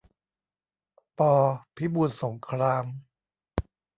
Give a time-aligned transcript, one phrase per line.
[1.17, 1.19] ป.
[1.75, 2.85] พิบูลสงคราม